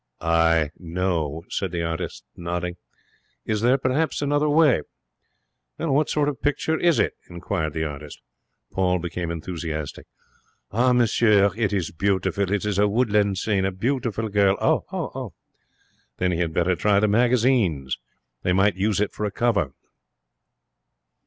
'I 0.21 0.71
know,' 0.79 1.43
said 1.47 1.71
the 1.71 1.83
artist, 1.83 2.23
nodding. 2.35 2.75
'Is 3.45 3.61
there, 3.61 3.77
perhaps, 3.77 4.19
another 4.19 4.49
way?' 4.49 4.81
'What 5.77 6.09
sort 6.09 6.27
of 6.27 6.37
a 6.37 6.37
picture 6.43 6.75
is 6.75 6.97
it?' 6.97 7.13
inquired 7.29 7.73
the 7.73 7.83
artist. 7.83 8.19
Paul 8.71 8.97
became 8.97 9.29
enthusiastic. 9.29 10.07
'Ah! 10.71 10.91
monsieur, 10.93 11.51
it 11.55 11.71
is 11.71 11.91
beautiful. 11.91 12.51
It 12.51 12.65
is 12.65 12.79
a 12.79 12.87
woodland 12.87 13.37
scene. 13.37 13.63
A 13.63 13.71
beautiful 13.71 14.27
girl' 14.29 14.57
'Oh! 14.61 15.33
Then 16.17 16.31
he 16.31 16.39
had 16.39 16.51
better 16.51 16.75
try 16.75 16.99
the 16.99 17.07
magazines. 17.07 17.99
They 18.41 18.53
might 18.53 18.75
use 18.77 18.99
it 18.99 19.13
for 19.13 19.25
a 19.27 19.31
cover.' 19.31 19.71